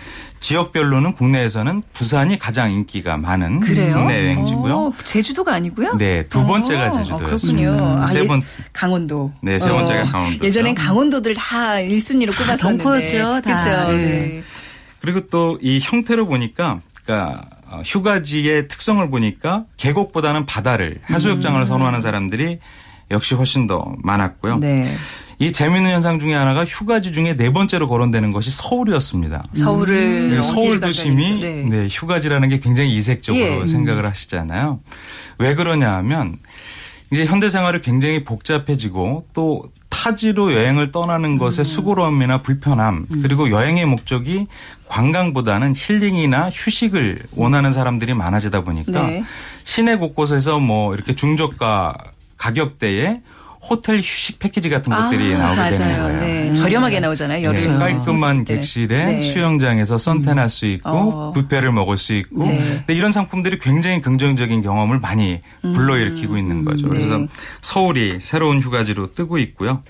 [0.43, 3.93] 지역별로는 국내에서는 부산이 가장 인기가 많은 그래요?
[3.95, 4.75] 국내 여행지고요.
[4.77, 5.95] 어, 제주도가 아니고요?
[5.97, 7.69] 네, 두 번째가 어, 제주도였습니다.
[7.71, 8.03] 어, 그렇군요.
[8.03, 9.31] 아, 세 예- 번- 강원도.
[9.41, 10.45] 네, 세 번째가 강원도죠.
[10.45, 12.83] 예전엔 강원도들 다 1순위로 꼽았었는데.
[12.83, 13.57] 경포였죠, 다.
[13.57, 13.91] 그렇죠.
[13.93, 13.97] 네.
[13.97, 14.43] 네.
[14.99, 22.59] 그리고 또 이 형태를 보니까 그러니까 어, 휴가지의 특성을 보니까 계곡보다는 바다를 하수욕장을 선호하는 사람들이
[23.11, 24.57] 역시 훨씬 더 많았고요.
[24.57, 24.93] 네.
[25.39, 29.45] 이 재미있는 현상 중에 하나가 휴가지 중에 네 번째로 거론되는 것이 서울이었습니다.
[29.55, 31.39] 서울을 네, 어디를 서울 도심이?
[31.41, 31.65] 네.
[31.67, 33.67] 네, 휴가지라는 게 굉장히 이색적으로 예.
[33.67, 34.79] 생각을 하시잖아요.
[35.39, 36.37] 왜 그러냐 하면
[37.11, 44.47] 이제 현대 생활이 굉장히 복잡해지고 또 타지로 여행을 떠나는 것의 수고로움이나 불편함 그리고 여행의 목적이
[44.87, 49.23] 관광보다는 힐링이나 휴식을 원하는 사람들이 많아지다 보니까 네.
[49.63, 51.95] 시내 곳곳에서 뭐 이렇게 중저가
[52.37, 53.21] 가격대에
[53.69, 55.77] 호텔 휴식 패키지 같은 것들이 나오게 아, 맞아요.
[55.77, 56.19] 되는 거예요.
[56.19, 56.53] 네.
[56.53, 57.51] 저렴하게 나오잖아요.
[57.51, 58.55] 네, 여름 깔끔한 때.
[58.55, 59.19] 객실에 네.
[59.21, 61.31] 수영장에서 선탠할 수 있고 어.
[61.33, 62.83] 뷔페를 먹을 수 있고 네.
[62.89, 66.89] 이런 상품들이 굉장히 긍정적인 경험을 많이 불러일으키고 있는 거죠.
[66.89, 67.27] 그래서 네.
[67.61, 69.81] 서울이 새로운 휴가지로 뜨고 있고요.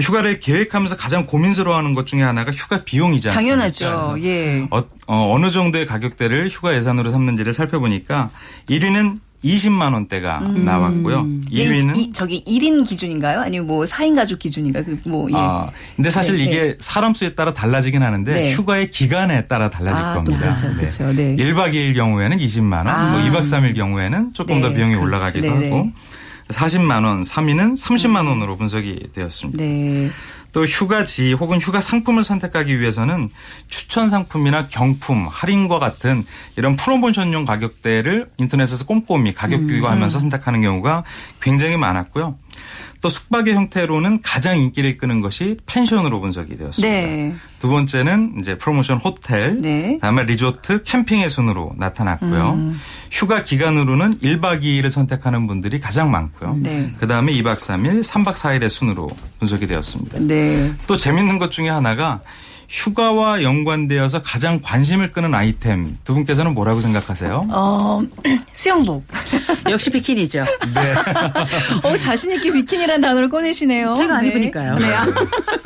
[0.00, 3.56] 휴가를 계획하면서 가장 고민스러워하는 것 중에 하나가 휴가 비용이지 않습니까?
[3.56, 4.16] 당연하죠.
[4.22, 4.66] 예.
[5.06, 8.30] 어, 느 정도의 가격대를 휴가 예산으로 삼는지를 살펴보니까
[8.70, 11.26] 1위는 20만 원대가 나왔고요.
[11.50, 13.40] 이게 2위는 이, 저기 1인 기준인가요?
[13.40, 14.82] 아니면 뭐 4인 가족 기준인가?
[14.82, 15.34] 그뭐 예.
[15.36, 18.52] 아, 근데 사실 네, 이게 사람 수에 따라 달라지긴 하는데 네.
[18.52, 20.56] 휴가의 기간에 따라 달라질 아, 또 겁니다.
[20.56, 21.12] 그렇죠, 그렇죠.
[21.12, 21.36] 네.
[21.36, 23.10] 1박 2일 경우에는 20만 원, 아.
[23.12, 25.06] 뭐 2박 3일 경우에는 조금 더 네, 비용이 그렇죠.
[25.06, 25.70] 올라가기도 네, 네.
[25.70, 25.90] 하고
[26.52, 29.62] 40만 원, 3위는 30만 원으로 분석이 되었습니다.
[29.62, 30.10] 네.
[30.52, 33.30] 또 휴가지 혹은 휴가 상품을 선택하기 위해서는
[33.68, 36.24] 추천 상품이나 경품, 할인과 같은
[36.56, 39.66] 이런 프로모션용 가격대를 인터넷에서 꼼꼼히 가격 음.
[39.66, 41.04] 비교하면서 선택하는 경우가
[41.40, 42.36] 굉장히 많았고요.
[43.02, 46.88] 또 숙박의 형태로는 가장 인기를 끄는 것이 펜션으로 분석이 되었습니다.
[46.88, 47.34] 네.
[47.58, 49.98] 두 번째는 이제 프로모션 호텔, 네.
[50.00, 52.52] 다음에 리조트, 캠핑의 순으로 나타났고요.
[52.52, 52.80] 음.
[53.10, 56.58] 휴가 기간으로는 1박 2일을 선택하는 분들이 가장 많고요.
[56.60, 56.92] 네.
[56.98, 59.08] 그다음에 2박 3일, 3박 4일의 순으로
[59.40, 60.20] 분석이 되었습니다.
[60.20, 60.72] 네.
[60.86, 62.20] 또 재밌는 것 중에 하나가
[62.72, 67.46] 휴가와 연관되어서 가장 관심을 끄는 아이템 두 분께서는 뭐라고 생각하세요?
[67.50, 68.00] 어,
[68.54, 69.04] 수영복.
[69.70, 70.44] 역시 비키니죠.
[70.74, 70.94] 네.
[71.84, 73.92] 어, 자신 있게 비키니라는 단어를 꺼내시네요.
[73.94, 74.30] 제가 안 네.
[74.30, 74.78] 입으니까요.
[74.78, 74.86] 네.
[74.94, 75.06] 아,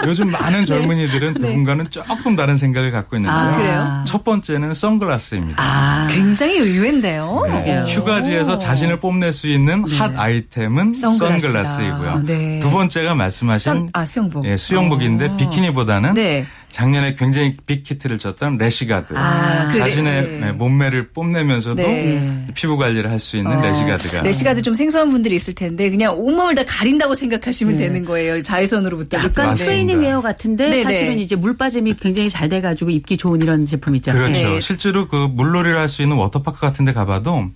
[0.05, 3.39] 요즘 많은 젊은이들은 두 분과는 조금 다른 생각을 갖고 있는데요.
[3.41, 4.05] 아, 그래요?
[4.09, 5.63] 첫 번째는 선글라스입니다.
[5.63, 6.09] 아.
[6.11, 7.45] 굉장히 의외인데요.
[7.65, 7.85] 네.
[7.87, 11.39] 휴가지에서 자신을 뽐낼 수 있는 핫 아이템은 선글라스다.
[11.41, 12.23] 선글라스이고요.
[12.27, 12.59] 네.
[12.59, 14.45] 두 번째가 말씀하신 선- 아, 수영복.
[14.45, 15.37] 예, 수영복인데 어.
[15.37, 16.47] 비키니보다는 네.
[16.77, 19.15] 작년에 굉장히 big hit를 쳤던 rash guard.
[19.17, 20.53] 아, 그 자신의 레- 네.
[20.53, 22.45] 몸매를 뽐내면서도 네.
[22.55, 24.21] 피부 관리를 할 수 있는 어, rash guard가.
[24.21, 28.43] rash guard 좀 생소한 분들이 있을 텐데 그냥 온몸을 다 가린다고 생각하시면 되는 거예요.
[28.43, 29.17] 자외선으로부터.
[29.17, 29.41] 그렇죠?
[29.41, 29.65] 약간 네.
[29.65, 30.83] 트레이닝 웨어 같은데 네네.
[30.83, 34.13] 사실은 이제 물 빠짐이 굉장히 잘 돼가지고 입기 좋은 이런 제품이죠.
[34.13, 34.33] 그렇죠.
[34.33, 34.61] 네.
[34.61, 37.47] 실제로 그 물놀이를 할 수 있는 워터파크 같은 데 가봐도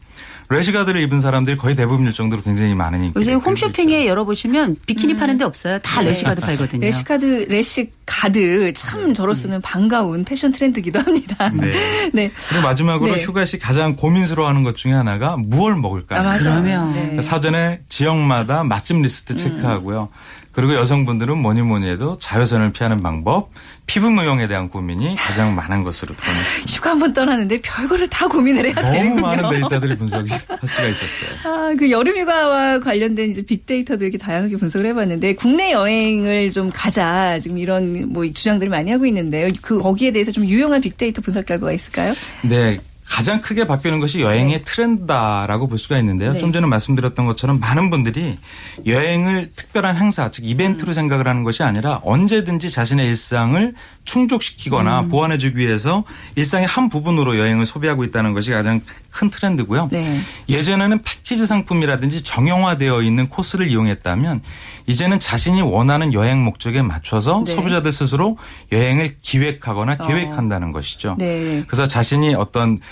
[0.50, 3.18] rash guard를 입은 사람들이 거의 대부분일 정도로 굉장히 많으니까.
[3.20, 5.78] 요새 홈쇼핑에 열어보시면 비키니 파는 데 없어요.
[5.78, 6.80] 다 rash guard 팔거든요.
[6.80, 11.48] rash guard, rash guard 참 저로서는 반가운 패션 트렌드기도 합니다.
[11.50, 11.70] 네.
[12.12, 12.30] 네.
[12.48, 13.22] 그리고 마지막으로 네.
[13.22, 16.18] 휴가 시 가장 고민스러워하는 것 중에 하나가 무얼 먹을까.
[16.18, 16.42] 아, 맞아요.
[16.42, 17.20] 그러면 네.
[17.22, 20.08] 사전에 지역마다 맛집 리스트 체크하고요.
[20.52, 23.50] 그리고 여성분들은 뭐니 뭐니 해도 자외선을 피하는 방법,
[23.86, 26.72] 피부 무용에 대한 고민이 가장 많은 것으로 드러났습니다.
[26.72, 29.22] 휴가 한 번 떠나는데 별거를 다 고민을 해야 너무 되는군요.
[29.22, 31.38] 많은 데이터들이 분석이 할 수가 있었어요.
[31.44, 37.38] 아, 그 여름 휴가와 관련된 이제 빅데이터도 이렇게 다양하게 분석을 해봤는데 국내 여행을 좀 가자
[37.38, 39.48] 지금 이런 뭐 주장들을 많이 하고 있는데요.
[39.62, 42.12] 그 거기에 대해서 좀 유용한 빅데이터 분석 결과가 있을까요?
[42.42, 42.78] 네.
[43.10, 46.32] 가장 크게 바뀌는 것이 여행의 트렌드다라고 볼 수가 있는데요.
[46.32, 46.38] 네.
[46.38, 48.38] 좀 전에 말씀드렸던 것처럼 많은 분들이
[48.86, 50.46] 여행을 특별한 행사, 즉 음.
[50.46, 55.08] 이벤트로 생각을 하는 것이 아니라 언제든지 자신의 일상을 충족시키거나 음.
[55.08, 56.04] 보완해주기 위해서
[56.36, 59.88] 일상의 한 부분으로 여행을 소비하고 있다는 것이 가장 큰 트렌드고요.
[59.90, 60.20] 네.
[60.48, 64.40] 예전에는 패키지 상품이라든지 정형화되어 있는 코스를 이용했다면
[64.86, 67.54] 이제는 자신이 원하는 여행 목적에 맞춰서 네.
[67.54, 68.38] 소비자들 스스로
[68.72, 71.16] 여행을 기획하거나 계획한다는 것이죠.
[71.18, 71.64] 네.
[71.66, 72.78] 그래서 자신이 어떤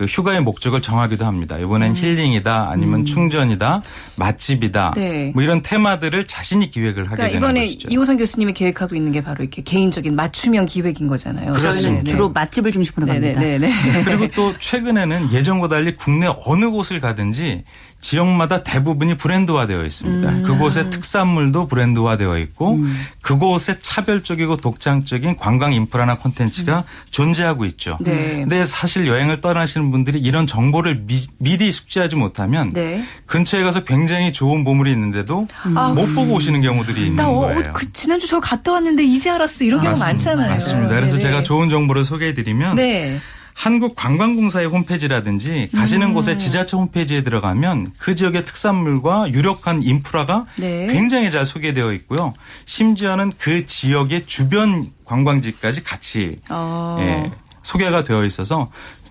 [0.00, 1.58] 그 휴가의 목적을 정하기도 합니다.
[1.58, 3.82] 이번엔 힐링이다, 아니면 충전이다,
[4.16, 5.30] 맛집이다, 네.
[5.34, 7.88] 뭐 이런 테마들을 자신이 기획을 하게 그러니까 되는 이번에 것이죠.
[7.90, 11.52] 이호선 교수님이 계획하고 있는 게 바로 이렇게 개인적인 맞춤형 기획인 거잖아요.
[11.52, 12.02] 그렇습니다.
[12.02, 12.10] 네.
[12.10, 13.40] 주로 맛집을 중심으로 갑니다.
[13.40, 13.70] 네네네.
[14.06, 17.64] 그리고 또 최근에는 예전과 달리 국내 어느 곳을 가든지
[18.00, 20.30] 지역마다 대부분이 브랜드화되어 있습니다.
[20.30, 20.42] 음.
[20.42, 22.80] 그곳의 특산물도 브랜드화되어 있고
[23.20, 27.98] 그곳의 차별적이고 독창적인 관광 인프라나 콘텐츠가 존재하고 있죠.
[28.00, 28.04] 음.
[28.04, 28.36] 네.
[28.36, 33.04] 근데 사실 여행을 떠나시는 분들이 이런 정보를 미, 리 숙지하지 못하면 네.
[33.26, 35.92] 근처에 가서 굉장히 좋은 보물이 있는데도 아.
[35.94, 37.72] 못 보고 오시는 경우들이 있는 나 어, 거예요.
[37.72, 40.06] 그 지난주 저 갔다 왔는데 이제 알았어 이런 경우 맞습니다.
[40.06, 40.50] 많잖아요.
[40.50, 40.94] 맞습니다.
[40.94, 41.22] 그래서 네네.
[41.22, 43.18] 제가 좋은 정보를 소개해드리면 네.
[43.54, 46.14] 한국관광공사의 홈페이지라든지 가시는 음.
[46.14, 50.86] 곳의 지자체 홈페이지에 들어가면 그 지역의 특산물과 유력한 인프라가 네.
[50.86, 52.32] 굉장히 잘 소개되어 있고요.
[52.64, 56.96] 심지어는 그 지역의 주변 관광지까지 같이 어.
[57.00, 58.70] 예, 소개가 되어 있어서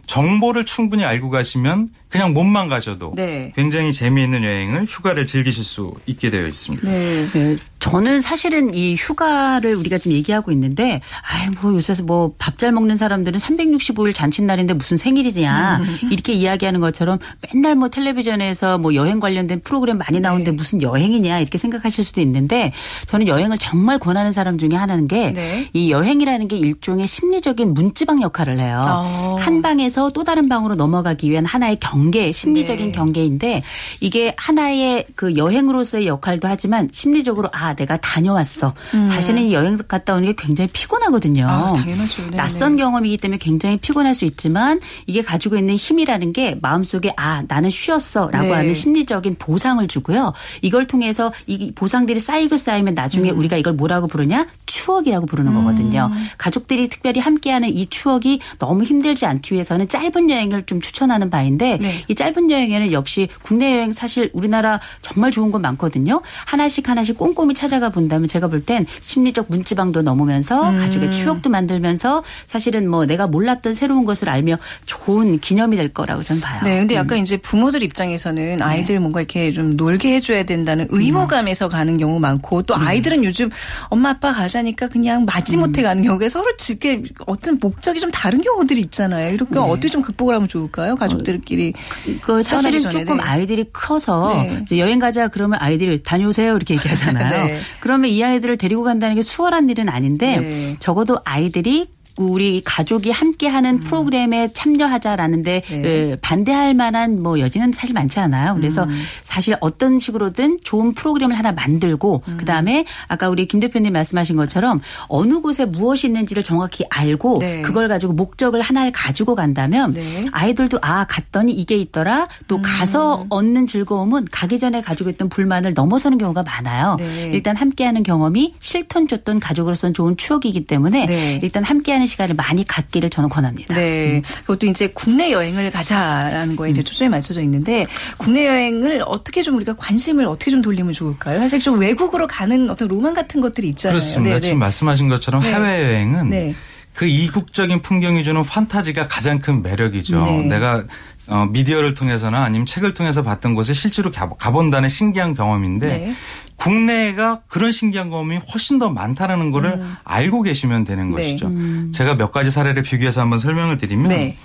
[0.10, 3.54] 정보를 충분히 알고 가시면 그냥 몸만 가셔도 네.
[3.56, 6.90] 굉장히 재미있는 여행을 휴가를 즐기실 수 있게 되어 있습니다.
[6.90, 7.30] 네.
[7.32, 12.72] 네, 저는 사실은 이 휴가를 우리가 지금 얘기하고 있는데, 아이, 뭐 요새 뭐 밥 잘
[12.74, 17.20] 먹는 사람들은 365일 잔칫날인데 무슨 생일이냐, 이렇게 이야기하는 것처럼
[17.54, 20.56] 맨날 뭐 텔레비전에서 뭐 여행 관련된 프로그램 많이 나오는데 네.
[20.58, 22.74] 무슨 여행이냐, 이렇게 생각하실 수도 있는데,
[23.08, 25.70] 저는 여행을 정말 권하는 사람 중에 하나인 게, 네.
[25.74, 28.82] 이 여행이라는 게 일종의 심리적인 문지방 역할을 해요.
[28.84, 29.38] 어.
[29.40, 32.92] 한 방에서 또 다른 방으로 넘어가기 위한 하나의 경 계, 심리적인 네.
[32.92, 33.64] 경계인데
[34.00, 38.74] 이게 하나의 그 여행으로서의 역할도 하지만 심리적으로 아 내가 다녀왔어.
[38.92, 41.44] 다시는 이 여행 갔다 오는 게 굉장히 피곤하거든요.
[41.44, 41.48] 음.
[41.48, 42.30] 아, 당연하죠.
[42.32, 42.84] 네, 낯선 네.
[42.84, 48.48] 경험이기 때문에 굉장히 피곤할 수 있지만 이게 가지고 있는 힘이라는 게 마음속에 아 나는 쉬었어라고
[48.48, 48.52] 네.
[48.54, 50.34] 하는 심리적인 보상을 주고요.
[50.62, 53.38] 이걸 통해서 이 보상들이 쌓이고 쌓이면 나중에 음.
[53.38, 56.10] 우리가 이걸 뭐라고 부르냐 추억이라고 부르는 거거든요.
[56.38, 61.89] 가족들이 특별히 함께하는 이 추억이 너무 힘들지 않기 위해서는 짧은 여행을 좀 추천하는 바인데 네.
[62.08, 66.22] 이 짧은 여행에는 역시 국내 여행 사실 우리나라 정말 좋은 건 많거든요.
[66.46, 70.78] 하나씩 하나씩 꼼꼼히 찾아가 본다면 제가 볼 땐 심리적 문지방도 넘으면서 음.
[70.78, 76.42] 가족의 추억도 만들면서 사실은 뭐 내가 몰랐던 새로운 것을 알며 좋은 기념이 될 거라고 저는
[76.42, 76.62] 봐요.
[76.64, 81.98] 네, 근데 약간 이제 부모들 입장에서는 아이들 뭔가 이렇게 좀 놀게 해줘야 된다는 의무감에서 가는
[81.98, 83.50] 경우 많고 또 아이들은 요즘
[83.88, 89.34] 엄마 아빠 가자니까 그냥 마지못해 가는 경우가 서로 이렇게 어떤 목적이 좀 다른 경우들이 있잖아요.
[89.34, 90.96] 이렇게 어떻게 좀 극복을 하면 좋을까요?
[90.96, 91.74] 가족들끼리.
[92.22, 93.24] 그 사실은 조금 네.
[93.24, 94.34] 아이들이 커서
[94.70, 94.78] 네.
[94.78, 97.46] 여행 가자 그러면 아이들이 다녀오세요 이렇게 얘기하잖아요.
[97.48, 97.60] 네.
[97.80, 100.76] 그러면 이 아이들을 데리고 간다는 게 수월한 일은 아닌데 네.
[100.80, 101.88] 적어도 아이들이
[102.20, 105.82] 우리 가족이 함께하는 프로그램에 참여하자라는데 음.
[105.82, 105.90] 네.
[105.90, 108.56] 에, 반대할 만한 뭐 여지는 사실 많지 않아요.
[108.56, 109.02] 그래서 음.
[109.24, 112.36] 사실 어떤 식으로든 좋은 프로그램을 하나 만들고 음.
[112.38, 117.62] 그 다음에 아까 우리 김 대표님 말씀하신 것처럼 어느 곳에 무엇이 있는지를 정확히 알고 네.
[117.62, 120.28] 그걸 가지고 목적을 하나를 가지고 간다면 네.
[120.34, 122.62] 아이들도 아 갔더니 이게 있더라 또 음.
[122.66, 126.98] 가서 얻는 즐거움은 가기 전에 가지고 있던 불만을 넘어서는 경우가 많아요.
[127.00, 127.30] 네.
[127.32, 131.40] 일단 함께하는 경험이 싫던 좋던 가족으로서는 좋은 추억이기 때문에 네.
[131.42, 133.76] 일단 함께하는 시간을 많이 갖기를 저는 권합니다.
[133.76, 134.22] 네.
[134.42, 139.76] 그것도 이제 국내 여행을 가자라는 거에 이제 초점이 맞춰져 있는데 국내 여행을 어떻게 좀 우리가
[139.78, 141.40] 관심을 어떻게 좀 돌리면 좋을까요?
[141.40, 143.98] 사실 좀 외국으로 가는 어떤 로망 같은 것들이 있잖아요.
[143.98, 144.36] 그렇습니다.
[144.36, 144.42] 네, 네.
[144.42, 145.54] 지금 말씀하신 것처럼 네.
[145.54, 146.56] 해외 여행은 네.
[146.94, 150.22] 그 이국적인 풍경이 주는 판타지가 가장 큰 매력이죠.
[150.26, 150.44] 네.
[150.44, 150.84] 내가
[151.30, 156.16] 어, 미디어를 통해서나 아니면 책을 통해서 봤던 곳에 실제로 가- 가본다는 신기한 경험인데 네.
[156.56, 161.16] 국내가 그런 신기한 경험이 훨씬 더 많다는 거를 알고 계시면 되는 음.
[161.16, 161.22] 네.
[161.22, 161.52] 것이죠.
[161.94, 164.36] 제가 몇 가지 사례를 비교해서 한번 설명을 드리면 네.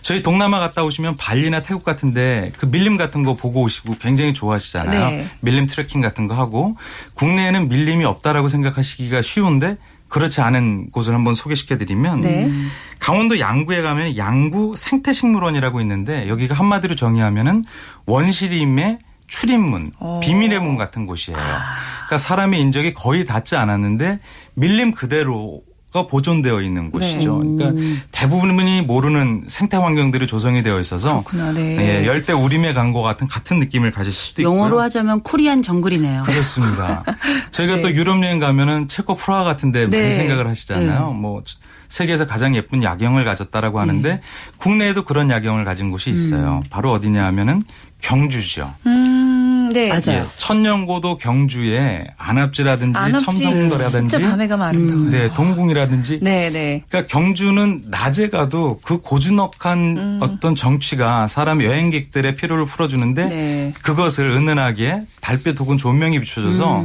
[0.00, 5.10] 저희 동남아 갔다 오시면 발리나 태국 같은데 그 밀림 같은 거 보고 오시고 굉장히 좋아하시잖아요.
[5.10, 5.26] 네.
[5.40, 6.76] 밀림 트레킹 같은 거 하고
[7.14, 9.76] 국내에는 밀림이 없다라고 생각하시기가 쉬운데
[10.12, 12.50] 그렇지 않은 곳을 한번 소개시켜 드리면 네.
[12.98, 17.64] 강원도 양구에 가면 양구 생태식물원이라고 있는데 여기가 한마디로 정의하면은
[18.04, 20.20] 원시림의 출입문, 어.
[20.22, 21.38] 비밀의 문 같은 곳이에요.
[21.38, 24.20] 그러니까 사람의 인적이 거의 닿지 않았는데
[24.52, 27.38] 밀림 그대로 가 보존되어 있는 곳이죠.
[27.38, 27.72] 그러니까
[28.12, 32.00] 대부분이 모르는 생태 환경들이 조성이 되어 있어서 그렇구나, 네.
[32.02, 34.54] 예, 열대 간것 같은 같은 느낌을 가질 수도 있고요.
[34.54, 36.22] 영어로 하자면 코리안 정글이네요.
[36.22, 37.04] 그렇습니다.
[37.52, 37.80] 저희가 네.
[37.82, 40.00] 또 유럽 여행 가면은 체코 프라하 같은데 네.
[40.02, 41.12] 많이 생각을 하시잖아요.
[41.12, 41.42] 뭐
[41.90, 44.22] 세계에서 가장 예쁜 야경을 가졌다라고 하는데
[44.56, 46.62] 국내에도 그런 야경을 가진 곳이 있어요.
[46.70, 47.62] 바로 어디냐 하면은
[48.02, 48.74] 경주죠.
[48.86, 49.88] 음, 네.
[49.88, 50.20] 맞아요.
[50.20, 55.10] 예, 천년고도 경주에 안압지라든지 안압지 첨성도라든지 진짜 밤에 가면 아름다워요.
[55.10, 56.82] 네, 동궁이라든지 네, 네.
[56.88, 60.18] 그러니까 경주는 낮에 가도 그 고즈넉한 음.
[60.20, 63.72] 어떤 정취가 사람 여행객들의 피로를 풀어주는데 네.
[63.82, 66.84] 그것을 은은하게 달빛 혹은 조명이 비춰줘서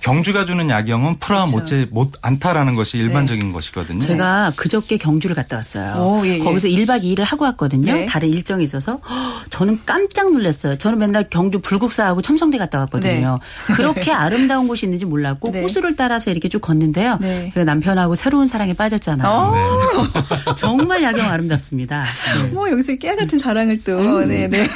[0.00, 1.16] 경주가 주는 야경은 음.
[1.20, 1.52] 그렇죠.
[1.52, 4.00] 못지 못 않다라는 것이 일반적인 것이거든요.
[4.00, 5.94] 제가 그저께 경주를 갔다 왔어요.
[6.02, 6.38] 오, 예, 예.
[6.38, 7.92] 거기서 1박 2일을 하고 왔거든요.
[7.92, 8.06] 네.
[8.06, 10.78] 다른 일정이 있어서 허, 저는 깜짝 놀랐어요.
[10.78, 13.38] 저는 맨날 경주 불국사하고 첨성대 갔다 왔거든요.
[13.74, 15.62] 그렇게 아름다운 곳이 있는지 몰랐고 네.
[15.62, 17.18] 호수를 따라서 이렇게 쭉 걷는데요.
[17.20, 17.50] 네.
[17.54, 19.28] 제가 남편하고 새로운 사랑에 빠졌잖아요.
[19.28, 19.54] 어.
[19.54, 20.54] 네.
[20.56, 22.04] 정말 야경 아름답습니다.
[22.42, 22.48] 네.
[22.48, 24.66] 뭐 여기서 깨알 같은 자랑을 또, 네, 네.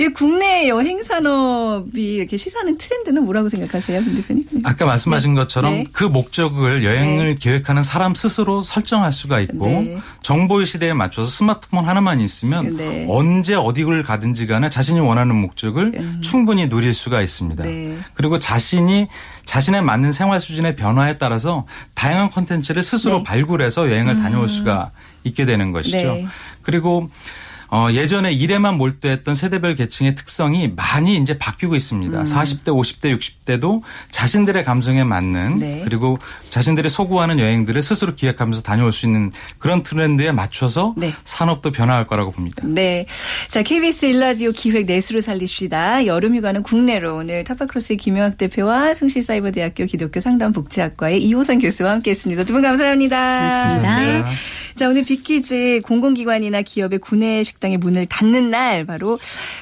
[0.00, 4.44] 이 국내 여행 산업이 이렇게 시사하는 트렌드는 뭐라고 생각하세요, 김 대표님?
[4.68, 5.84] 아까 말씀하신 것처럼 네.
[5.92, 9.98] 그 목적을 여행을 계획하는 사람 스스로 설정할 수가 있고 네.
[10.22, 13.06] 정보의 시대에 맞춰서 스마트폰 하나만 있으면 네.
[13.08, 17.64] 언제 어디를 가든지 간에 자신이 원하는 목적을 충분히 누릴 수가 있습니다.
[17.64, 17.68] 음.
[17.68, 17.98] 네.
[18.12, 19.08] 그리고 자신이
[19.46, 23.22] 자신에 맞는 생활 수준의 변화에 따라서 다양한 콘텐츠를 스스로 네.
[23.22, 24.90] 발굴해서 여행을 다녀올 수가
[25.24, 25.96] 있게 되는 것이죠.
[25.96, 26.26] 네.
[26.60, 27.08] 그리고
[27.70, 32.22] 어, 예전에 일에만 몰두했던 세대별 계층의 특성이 많이 이제 바뀌고 있습니다.
[32.22, 35.80] 40대, 50대, 60대도 자신들의 감성에 맞는 네.
[35.84, 36.16] 그리고
[36.50, 41.12] 자신들이 소구하는 여행들을 스스로 기획하면서 다녀올 수 있는 그런 트렌드에 맞춰서 네.
[41.24, 42.62] 산업도 변화할 거라고 봅니다.
[42.66, 43.04] 네.
[43.48, 46.06] 자, KBS 일라디오 기획 내수로 살리시다.
[46.06, 52.44] 여름 휴가는 국내로 오늘 타파크로스의 김영학 대표와 성실사이버대학교 기독교 상담복지학과의 이호선 교수와 함께했습니다.
[52.44, 53.16] 두 분 감사합니다.
[53.16, 54.00] 고맙습니다.
[54.00, 54.24] 네.
[54.74, 59.18] 자, 오늘 빅퀴즈 공공기관이나 기업의 구내 식당의 문을 닫는 날 바로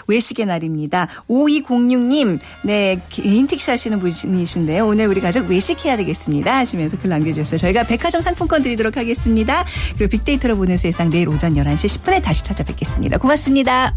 [0.06, 1.08] 외식의 날입니다.
[1.28, 4.86] 5206님, 네, 개인 택시 하시는 분이신데요.
[4.86, 6.56] 오늘 우리 가족 외식해야 되겠습니다.
[6.58, 7.58] 하시면서 글 남겨주셨어요.
[7.58, 9.64] 저희가 백화점 상품권 드리도록 하겠습니다.
[9.96, 13.18] 그리고 빅데이터로 보는 세상 내일 오전 11시 10분에 다시 찾아뵙겠습니다.
[13.18, 13.94] 고맙습니다.